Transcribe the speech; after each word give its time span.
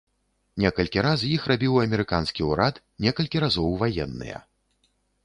Некалькі 0.63 0.99
раз 1.07 1.25
іх 1.35 1.43
рабіў 1.51 1.77
амерыканскі 1.83 2.41
ўрад, 2.53 2.79
некалькі 3.07 3.43
разоў 3.45 3.77
ваенныя. 3.83 4.37